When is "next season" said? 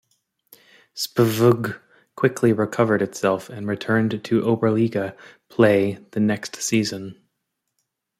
6.19-7.21